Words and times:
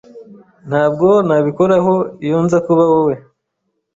Ntabwo 0.69 1.07
nabikoraho 1.27 1.93
iyo 2.25 2.37
nza 2.45 2.57
kuba 2.65 2.83
wowe. 2.91 3.13